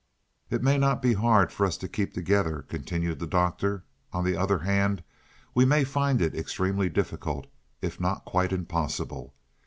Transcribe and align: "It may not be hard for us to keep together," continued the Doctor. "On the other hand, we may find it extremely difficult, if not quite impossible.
"It 0.49 0.63
may 0.63 0.79
not 0.79 0.99
be 1.03 1.13
hard 1.13 1.51
for 1.51 1.63
us 1.63 1.77
to 1.77 1.87
keep 1.87 2.11
together," 2.11 2.63
continued 2.67 3.19
the 3.19 3.27
Doctor. 3.27 3.83
"On 4.11 4.23
the 4.25 4.35
other 4.35 4.57
hand, 4.57 5.03
we 5.53 5.63
may 5.63 5.83
find 5.83 6.23
it 6.23 6.33
extremely 6.33 6.89
difficult, 6.89 7.45
if 7.83 7.99
not 7.99 8.25
quite 8.25 8.51
impossible. 8.51 9.35